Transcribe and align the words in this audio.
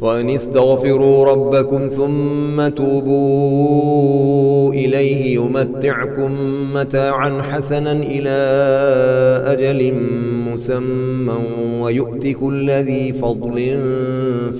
وأن 0.00 0.30
استغفروا 0.30 1.24
ربكم 1.24 1.88
ثم 1.88 2.68
توبوا 2.68 4.72
إليه 4.72 5.34
يمتعكم 5.34 6.30
متاعا 6.74 7.42
حسنا 7.42 7.92
إلى 7.92 8.30
أجل 9.46 9.94
مسمى 10.52 11.34
ويؤت 11.80 12.26
كل 12.26 12.70
ذي 12.70 13.12
فضل 13.12 13.78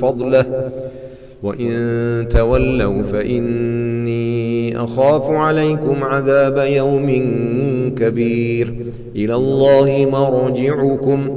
فضله 0.01 0.71
وإن 1.43 2.27
تولوا 2.31 3.03
فإني 3.03 4.77
أخاف 4.85 5.31
عليكم 5.31 6.05
عذاب 6.05 6.59
يوم 6.69 7.07
كبير 7.99 8.75
إلى 9.17 9.35
الله 9.35 10.09
مرجعكم 10.13 11.37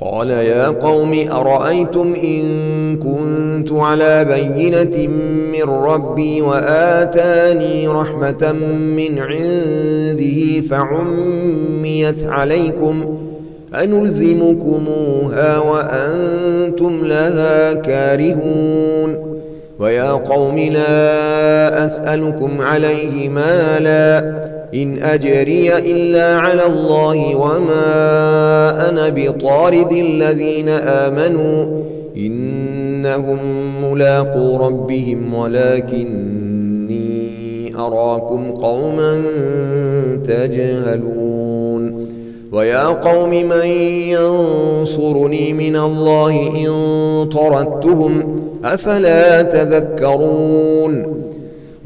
قال 0.00 0.30
يا 0.30 0.66
قوم 0.68 1.28
أرأيتم 1.30 2.14
إن 2.14 2.44
كنت 2.96 3.72
على 3.72 4.24
بينة 4.24 5.08
من 5.52 5.62
ربي 5.70 6.42
وآتاني 6.42 7.88
رحمة 7.88 8.52
من 8.96 9.18
عنده 9.18 10.60
فعميت 10.70 12.24
عليكم 12.24 13.18
أنلزمكموها 13.74 15.58
وأنتم 15.58 17.04
لها 17.04 17.72
كارهون 17.74 19.38
ويا 19.78 20.10
قوم 20.10 20.58
لا 20.58 21.86
أسألكم 21.86 22.60
عليه 22.60 23.28
مالا 23.28 24.47
إن 24.74 24.98
أجري 24.98 25.78
إلا 25.78 26.34
على 26.36 26.66
الله 26.66 27.36
وما 27.36 28.88
أنا 28.88 29.08
بطارد 29.08 29.92
الذين 29.92 30.68
آمنوا 30.68 31.66
إنهم 32.16 33.38
ملاقو 33.84 34.56
ربهم 34.56 35.34
ولكني 35.34 37.08
أراكم 37.76 38.50
قوما 38.50 39.22
تجهلون 40.26 42.08
ويا 42.52 42.86
قوم 42.86 43.30
من 43.30 43.66
ينصرني 44.08 45.52
من 45.52 45.76
الله 45.76 46.50
إن 46.66 47.28
طردتهم 47.28 48.40
أفلا 48.64 49.42
تذكرون 49.42 51.27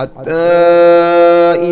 حتى 0.00 0.30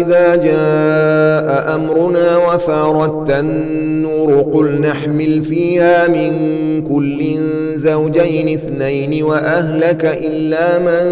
إذا 0.01 0.37
جاء 0.37 1.75
أمرنا 1.75 2.37
وفارت 2.37 3.31
النور 3.31 4.41
قل 4.55 4.81
نحمل 4.81 5.45
فيها 5.45 6.09
من 6.09 6.33
كل 6.89 7.23
زوجين 7.77 8.49
اثنين 8.49 9.23
وأهلك 9.23 10.05
إلا 10.05 10.79
من 10.79 11.05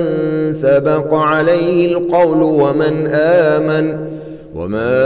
سبق 0.52 1.14
عليه 1.14 1.92
القول 1.92 2.42
ومن 2.42 3.06
آمن 3.12 3.98
وما 4.54 4.96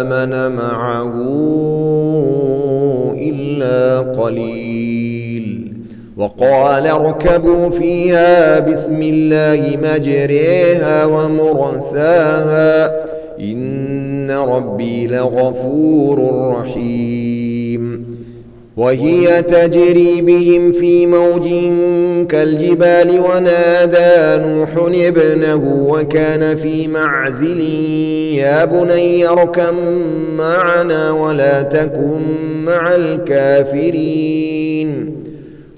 آمن 0.00 0.56
معه 0.56 1.14
إلا 3.16 4.00
قليل 4.00 4.69
وقال 6.20 6.86
اركبوا 6.86 7.70
فيها 7.70 8.58
بسم 8.58 9.02
الله 9.02 9.78
مجريها 9.82 11.04
ومرساها 11.04 12.92
إن 13.40 14.30
ربي 14.30 15.06
لغفور 15.06 16.18
رحيم. 16.56 18.06
وهي 18.76 19.42
تجري 19.42 20.22
بهم 20.22 20.72
في 20.72 21.06
موج 21.06 21.48
كالجبال 22.28 23.20
ونادى 23.20 24.42
نوح 24.46 24.70
ابنه 24.94 25.86
وكان 25.88 26.56
في 26.56 26.88
معزل 26.88 27.60
يا 28.34 28.64
بني 28.64 29.28
اركم 29.28 29.74
معنا 30.36 31.10
ولا 31.10 31.62
تكن 31.62 32.20
مع 32.64 32.94
الكافرين. 32.94 34.49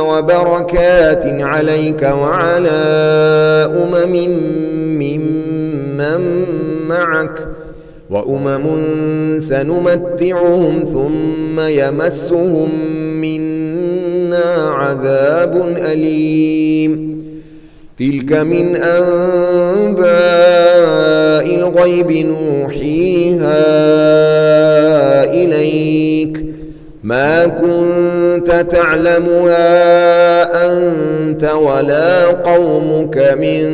وبركات 0.00 1.24
عليك 1.26 2.02
وعلى 2.02 2.68
أمم 3.82 4.14
ممن 4.98 6.44
معك 6.88 7.48
وأمم 8.10 8.64
سنمتعهم 9.38 10.84
ثم 10.92 11.60
يمسهم 11.60 12.70
منا 13.20 14.54
عذاب 14.56 15.76
أليم. 15.92 17.24
تلك 17.98 18.32
من 18.32 18.76
أنباء 18.76 20.04
الغيب 21.54 22.12
نوحيها 22.12 23.64
إليك. 25.24 26.13
ما 27.04 27.46
كنت 27.46 28.66
تعلمها 28.70 29.62
أنت 30.72 31.44
ولا 31.44 32.26
قومك 32.26 33.36
من 33.40 33.72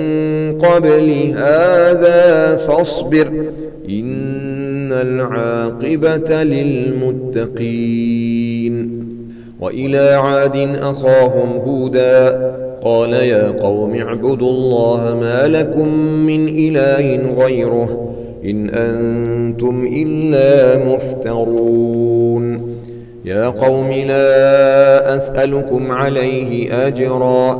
قبل 0.58 1.34
هذا 1.36 2.56
فاصبر 2.56 3.26
إن 3.88 4.92
العاقبة 4.92 6.42
للمتقين 7.62 8.20
وإلى 9.60 9.98
عاد 9.98 10.76
أخاهم 10.82 11.56
هودا 11.66 12.50
قال 12.84 13.12
يا 13.12 13.50
قوم 13.50 13.94
اعبدوا 13.94 14.50
الله 14.50 15.18
ما 15.20 15.48
لكم 15.48 15.88
من 16.26 16.48
إله 16.48 17.34
غيره 17.44 18.10
إن 18.44 18.68
أنتم 18.70 19.88
إلا 19.92 20.84
مفترون 20.84 22.19
يا 23.24 23.48
قوم 23.48 23.90
لا 23.90 25.16
أسألكم 25.16 25.92
عليه 25.92 26.86
أجرا 26.86 27.52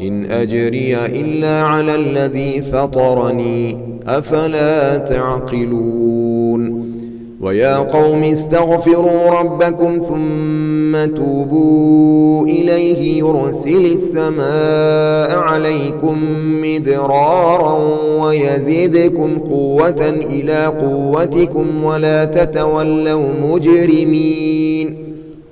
إن 0.00 0.24
أجري 0.24 0.96
إلا 1.06 1.60
على 1.62 1.94
الذي 1.94 2.62
فطرني 2.62 3.78
أفلا 4.06 4.96
تعقلون؟ 4.96 6.88
ويا 7.40 7.76
قوم 7.76 8.22
استغفروا 8.22 9.30
ربكم 9.30 10.02
ثم 10.08 11.14
توبوا 11.14 12.46
إليه 12.46 13.18
يرسل 13.18 13.84
السماء 13.92 15.38
عليكم 15.38 16.18
مدرارا 16.62 17.78
ويزيدكم 18.20 19.38
قوة 19.38 20.08
إلى 20.08 20.66
قوتكم 20.66 21.84
ولا 21.84 22.24
تتولوا 22.24 23.28
مجرمين. 23.42 25.07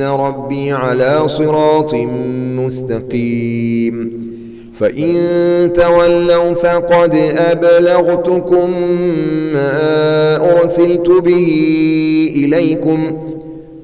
إن 0.00 0.06
ربي 0.06 0.72
على 0.72 1.28
صراط 1.28 1.94
مستقيم 2.56 4.20
فإن 4.74 5.12
تولوا 5.72 6.54
فقد 6.54 7.14
أبلغتكم 7.36 8.70
ما 9.52 10.52
أرسلت 10.52 11.10
به 11.10 11.48
إليكم 12.36 12.98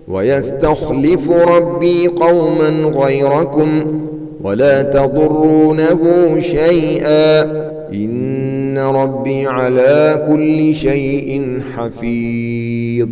ويستخلف 0.08 1.30
ربي 1.30 2.06
قوما 2.06 2.68
غيركم 2.94 4.00
ولا 4.42 4.82
تضرونه 4.82 6.00
شيئا 6.40 7.42
إن 7.94 8.78
ربي 8.78 9.46
على 9.46 10.26
كل 10.32 10.75
شيء 10.75 11.58
حفيظ 11.76 13.08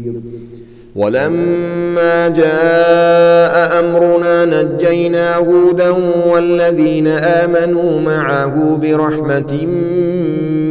ولما 0.96 2.28
جاء 2.28 3.80
أمرنا 3.80 4.44
نجينا 4.44 5.36
هودا 5.36 5.90
والذين 6.26 7.06
آمنوا 7.08 8.00
معه 8.00 8.76
برحمة 8.76 9.66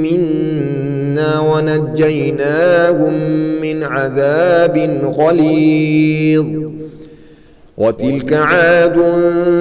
منا 0.03 1.39
ونجيناهم 1.39 3.13
من 3.61 3.83
عذاب 3.83 5.01
غليظ. 5.03 6.45
وتلك 7.77 8.33
عاد 8.33 8.99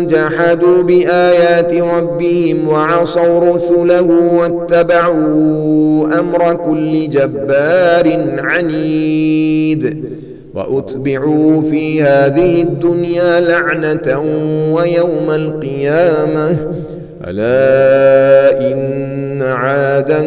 جحدوا 0.06 0.82
بآيات 0.82 1.74
ربهم 1.74 2.68
وعصوا 2.68 3.54
رسله 3.54 4.02
واتبعوا 4.34 6.18
أمر 6.18 6.54
كل 6.54 7.10
جبار 7.10 8.36
عنيد. 8.38 10.04
وأتبعوا 10.54 11.62
في 11.70 12.02
هذه 12.02 12.62
الدنيا 12.62 13.40
لعنة 13.40 14.18
ويوم 14.74 15.30
القيامة. 15.30 16.56
ألا 17.26 18.72
إن 18.72 19.42
عادا 19.42 20.22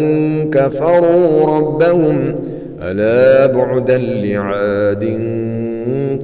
كفروا 0.52 1.58
ربهم. 1.58 2.36
ألا 2.82 3.46
بعدا 3.46 3.98
لعاد 3.98 5.04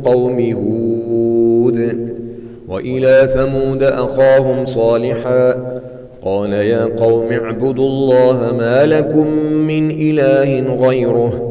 قوم 0.06 0.40
هود. 0.40 2.08
وإلى 2.68 3.30
ثمود 3.36 3.84
أخاهم 3.84 4.66
صالحا. 4.66 5.56
قال 6.26 6.54
يا 6.54 6.86
قوم 6.86 7.28
اعبدوا 7.32 7.86
الله 7.86 8.56
ما 8.60 8.86
لكم 8.86 9.28
من 9.44 9.92
إله 9.92 10.76
غيره. 10.88 11.51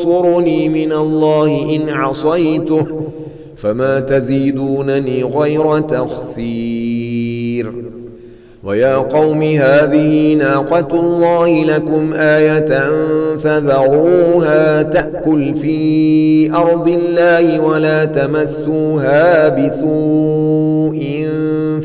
ينصرني 0.00 0.68
من 0.68 0.92
الله 0.92 1.76
إن 1.76 1.88
عصيته 1.88 2.86
فما 3.56 4.00
تزيدونني 4.00 5.22
غير 5.24 5.78
تخسير. 5.78 7.72
ويا 8.64 8.96
قوم 8.96 9.42
هذه 9.42 10.34
ناقة 10.34 11.00
الله 11.00 11.64
لكم 11.64 12.12
آية 12.14 12.80
فذروها 13.36 14.82
تأكل 14.82 15.54
في 15.54 16.50
أرض 16.54 16.88
الله 16.88 17.60
ولا 17.60 18.04
تمسوها 18.04 19.48
بسوء 19.48 21.00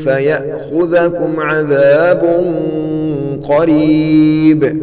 فيأخذكم 0.04 1.40
عذاب 1.40 2.44
قريب. 3.48 4.82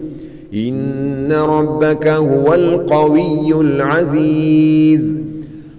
إن 0.53 1.31
ربك 1.31 2.07
هو 2.07 2.53
القوي 2.53 3.61
العزيز. 3.61 5.17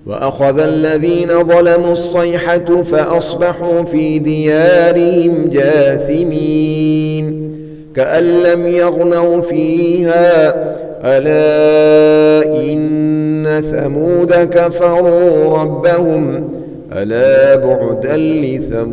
وأخذ 0.06 0.58
الذين 0.58 1.28
ظلموا 1.28 1.92
الصيحة 1.92 2.82
فأصبحوا 2.82 3.82
في 3.82 4.18
ديارهم 4.18 5.48
جاثمين. 5.48 7.52
كأن 7.96 8.24
لم 8.24 8.66
يغنوا 8.66 9.40
فيها 9.40 10.54
ألا 11.04 12.72
إن 12.72 13.62
ثمود 13.72 14.32
كفروا 14.32 15.58
ربهم 15.58 16.48
ألا 16.92 17.56
بعدا 17.56 18.16
لثمود. 18.16 18.92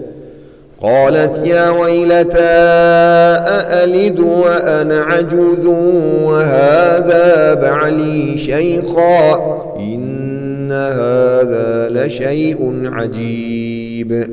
قالت 0.83 1.47
يا 1.47 1.69
ويلتى 1.69 2.37
أألد 2.39 4.19
وأنا 4.19 4.99
عجوز 4.99 5.65
وهذا 6.23 7.53
بعلي 7.53 8.37
شيخا 8.37 9.35
إن 9.79 10.71
هذا 10.71 11.89
لشيء 11.89 12.81
عجيب. 12.85 14.27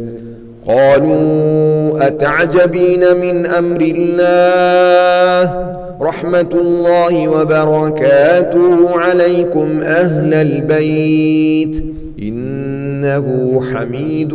قالوا 0.69 2.07
أتعجبين 2.07 3.17
من 3.17 3.47
أمر 3.47 3.81
الله؟ 3.81 5.69
رحمة 6.01 6.51
الله 6.55 7.29
وبركاته 7.29 8.91
عليكم 8.99 9.81
أهل 9.83 10.35
البيت. 10.35 11.85
إنه 12.23 13.61
حميد 13.73 14.35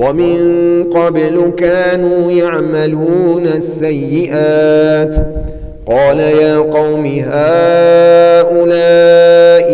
ومن 0.00 0.84
قبل 0.84 1.52
كانوا 1.56 2.32
يعملون 2.32 3.46
السيئات. 3.46 5.14
قال 5.86 6.20
يا 6.20 6.58
قوم 6.58 7.06
هؤلاء 7.06 8.60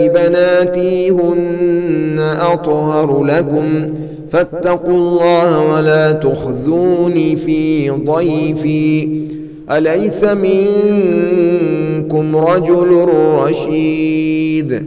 بناتي 0.09 1.11
هن 1.11 2.21
أطهر 2.41 3.25
لكم. 3.25 3.95
فاتقوا 4.33 4.95
الله 4.95 5.75
ولا 5.75 6.13
تخزوني 6.13 7.37
في 7.37 7.91
ضيفي. 7.91 9.09
أليس 9.71 10.25
منكم 10.25 12.37
رجل 12.37 13.09
رشيد؟ 13.15 14.87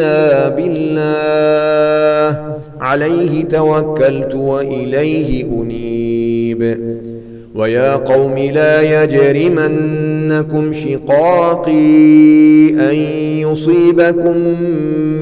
إلا 0.00 0.48
بالله. 0.48 2.56
عليه 2.80 3.44
توكلت 3.44 4.34
وإليه 4.34 5.44
أنيب. 5.44 6.78
ويا 7.54 7.96
قوم 7.96 8.38
لا 8.38 9.02
يجرمنكم 9.02 10.72
شقاقي 10.72 11.70
أن 12.70 12.96
يصيبكم 13.40 14.54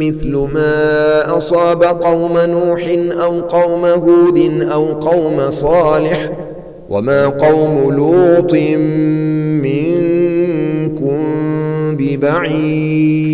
مثل 0.00 0.48
ما 0.54 1.36
أصاب 1.36 1.82
قوم 1.82 2.38
نوح 2.38 2.88
أو 3.22 3.40
قوم 3.40 3.84
هود 3.84 4.62
أو 4.72 4.84
قوم 4.84 5.50
صالح. 5.50 6.30
وما 6.90 7.26
قوم 7.26 7.94
لوط 7.94 8.54
منكم 9.62 11.18
ببعيد. 11.96 13.33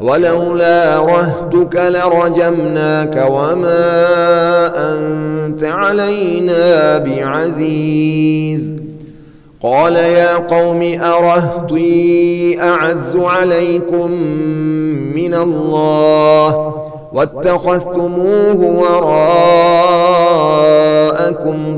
ولولا 0.00 1.00
رهتك 1.00 1.76
لرجمناك 1.76 3.26
وما 3.30 3.86
أنت 4.76 5.64
علينا 5.64 6.98
بعزيز. 6.98 8.76
قال 9.62 9.96
يا 9.96 10.36
قوم 10.36 10.82
أرهطي 10.82 12.62
أعز 12.62 13.16
عليكم 13.16 14.10
من 15.14 15.34
الله. 15.34 16.74
واتخذتموه 17.12 18.56
وراءكم 18.56 19.18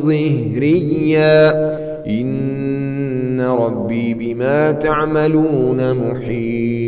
ظهريا. 0.00 1.50
إن 2.06 3.40
ربي 3.40 4.14
بما 4.14 4.72
تعملون 4.72 5.94
محيط. 5.94 6.87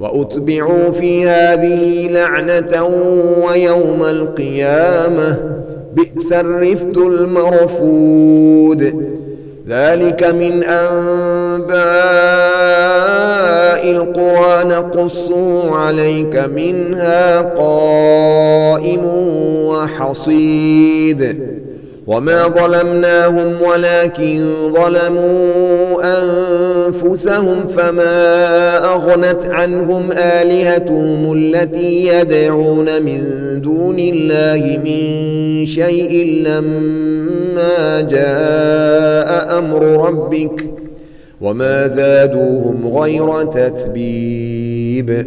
وأتبعوا 0.00 0.90
في 0.90 1.28
هذه 1.28 2.08
لعنة 2.08 2.84
ويوم 3.46 4.02
القيامة. 4.02 5.58
بئس 5.94 6.32
الرفد 6.32 6.96
المرفود. 6.96 8.82
ذلك 9.68 10.24
من 10.24 10.64
أنباء 10.64 11.78
القرى 13.90 14.64
نقصوا 14.64 15.70
عليك 15.76 16.36
منها 16.36 17.40
قائم 17.40 19.04
وحصيد. 19.64 21.57
وما 22.08 22.48
ظلمناهم 22.48 23.62
ولكن 23.62 24.40
ظلموا 24.72 26.02
أنفسهم 26.04 27.66
فما 27.66 28.14
أغنت 28.94 29.44
عنهم 29.44 30.12
آلهتهم 30.12 31.32
التي 31.32 32.06
يدعون 32.06 33.02
من 33.02 33.20
دون 33.60 33.98
الله 33.98 34.78
من 34.84 35.66
شيء 35.66 36.42
لما 36.46 38.00
جاء 38.00 39.58
أمر 39.58 40.06
ربك 40.08 40.64
وما 41.40 41.88
زادوهم 41.88 42.96
غير 42.96 43.42
تتبيب 43.42 45.26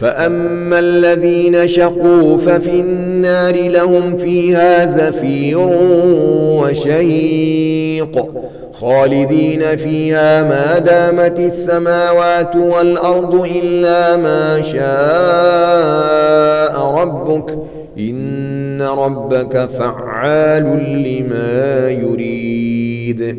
فأما 0.00 0.78
الذين 0.78 1.68
شقوا 1.68 2.38
ففي 2.38 2.80
النار 2.80 3.54
لهم 3.54 4.16
فيها 4.16 4.84
زفير 4.86 5.68
وشيق 6.62 8.28
خالدين 8.72 9.60
فيها 9.76 10.42
ما 10.42 10.78
دامت 10.78 11.38
السماوات 11.38 12.56
والأرض 12.56 13.48
إلا 13.62 14.16
ما 14.16 14.62
شاء 14.62 14.88
ربك 17.02 17.58
إن 17.98 18.82
ربك 18.82 19.68
فعال 19.78 20.64
لما 21.04 21.90
يريد 21.90 23.38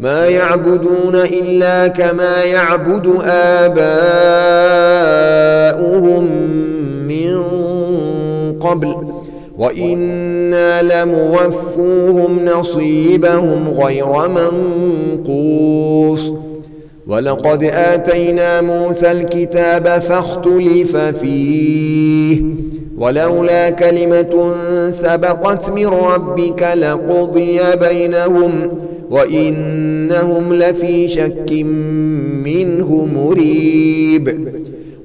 ما 0.00 0.26
يعبدون 0.26 1.14
إلا 1.14 1.88
كما 1.88 2.44
يعبد 2.44 3.12
آباؤهم 3.24 3.78
من 7.08 7.42
قبل. 8.60 8.96
وإنا 9.58 10.82
لموفوهم 10.82 12.44
نصيبهم 12.44 13.68
غير 13.68 14.28
منقوص. 14.28 16.30
ولقد 17.06 17.64
آتينا 17.64 18.60
موسى 18.60 19.12
الكتاب 19.12 19.88
فاختلف 19.88 20.96
فيه. 20.96 22.42
ولولا 22.98 23.70
كلمة 23.70 24.54
سبقت 24.90 25.70
من 25.70 25.86
ربك 25.86 26.62
لقضي 26.76 27.60
بينهم. 27.80 28.70
وإنهم 29.10 30.54
لفي 30.54 31.08
شك 31.08 31.52
منه 32.44 33.08
مريب 33.14 34.48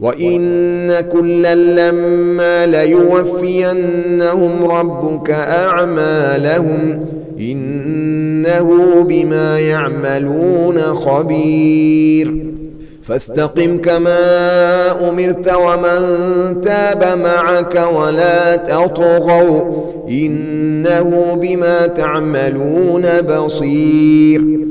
وإن 0.02 1.00
كلا 1.00 1.56
لما 1.56 2.66
ليوفينهم 2.66 4.52
ربك 4.66 5.30
أعمالهم 5.32 7.06
إنه 7.40 9.04
بما 9.04 9.60
يعملون 9.60 10.80
خبير 10.80 12.44
فاستقم 13.04 13.78
كما 13.78 14.20
أمرت 15.10 15.54
ومن 15.54 16.02
تاب 16.62 17.20
معك 17.24 17.88
ولا 17.96 18.56
تطغوا 18.56 19.93
إنه 20.10 21.38
بما 21.42 21.88
تعملون 21.88 23.22
بصير. 23.22 24.64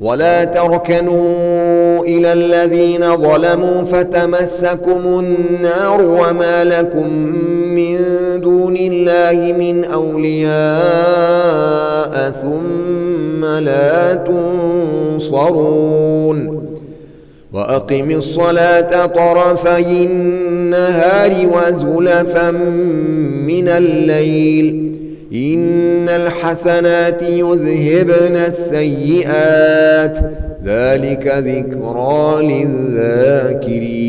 ولا 0.00 0.44
تركنوا 0.44 2.04
إلى 2.04 2.32
الذين 2.32 3.16
ظلموا 3.16 3.82
فتمسكم 3.82 5.00
النار 5.04 6.02
وما 6.02 6.64
لكم 6.64 7.08
من 7.74 7.96
دون 8.40 8.76
الله 8.76 9.52
من 9.58 9.84
أولياء 9.84 10.54
ثم 12.42 13.44
لا 13.44 14.14
تنصرون. 15.16 16.66
وأقم 17.56 18.10
الصلاة 18.10 19.06
طرفي 19.06 20.04
النهار 20.04 21.30
وزلفا 21.30 22.50
من 23.46 23.68
الليل. 23.68 24.92
إن 25.32 26.08
الحسنات 26.08 27.22
يذهبن 27.22 28.36
السيئات. 28.36 30.18
ذلك 30.64 31.26
ذكرى 31.26 32.42
للذاكرين. 32.42 34.06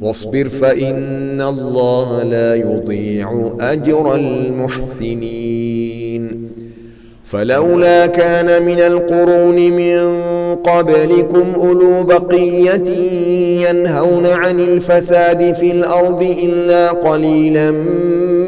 واصبر 0.00 0.48
فإن 0.48 1.40
الله 1.40 2.22
لا 2.22 2.54
يضيع 2.54 3.56
أجر 3.60 4.14
المحسنين. 4.14 5.74
فلولا 7.24 8.06
كان 8.06 8.62
من 8.62 8.80
القرون 8.80 9.56
من 9.56 9.98
قبلكم 10.66 11.52
أولو 11.54 12.04
بقية 12.04 12.88
ينهون 13.68 14.26
عن 14.26 14.60
الفساد 14.60 15.54
في 15.54 15.70
الأرض 15.70 16.22
إلا 16.42 16.90
قليلا 16.90 17.70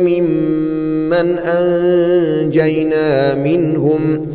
ممن 0.03 1.39
أنجينا 1.39 3.35
منهم 3.35 4.27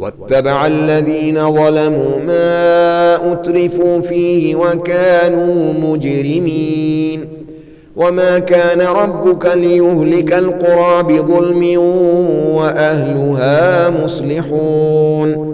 واتبع 0.00 0.66
الذين 0.66 1.36
ظلموا 1.36 2.18
ما 2.26 3.32
أترفوا 3.32 4.00
فيه 4.00 4.56
وكانوا 4.56 5.72
مجرمين 5.72 7.28
وما 7.96 8.38
كان 8.38 8.80
ربك 8.80 9.46
ليهلك 9.56 10.32
القرى 10.32 11.02
بظلم 11.02 11.78
وأهلها 12.54 13.90
مصلحون 13.90 15.53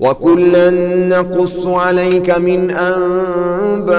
وكلا 0.00 0.70
نقص 1.08 1.66
عليك 1.66 2.38
من 2.38 2.70
أنباء 2.70 3.96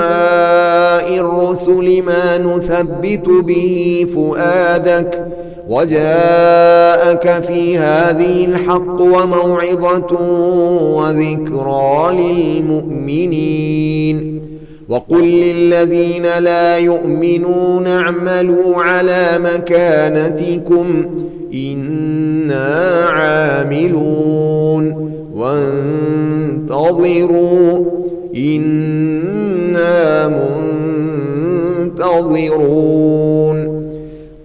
الرسل 1.19 2.03
ما 2.03 2.37
نثبت 2.37 3.29
به 3.29 4.05
فؤادك 4.15 5.27
وجاءك 5.69 7.43
في 7.47 7.77
هذه 7.77 8.45
الحق 8.45 9.01
وموعظة 9.01 10.21
وذكرى 10.95 12.13
للمؤمنين. 12.13 13.67
وقل 14.89 15.23
للذين 15.23 16.25
لا 16.39 16.77
يؤمنون 16.77 17.87
اعملوا 17.87 18.83
على 18.83 19.39
مكانتكم 19.39 21.05
إنا 21.53 23.05
عاملون. 23.09 25.16
وانتظروا 25.37 26.87
إنا 28.35 30.27
منتظرون. 31.97 32.97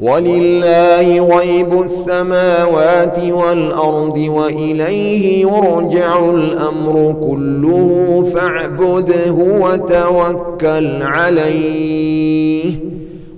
ولله 0.01 1.37
غيب 1.37 1.83
السماوات 1.83 3.19
والأرض 3.31 4.19
وإليه 4.19 5.41
يرجع 5.43 6.31
الأمر 6.31 7.17
كله 7.23 8.27
فاعبده 8.35 9.33
وتوكل 9.33 11.03
عليه. 11.03 12.12